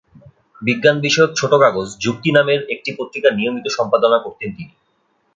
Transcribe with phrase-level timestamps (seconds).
[0.61, 4.73] বিজ্ঞানবিষয়ক ছোট কাগজ যুক্তি নামের একটি পত্রিকা নিয়মিত সম্পাদনা করতেন তিনি।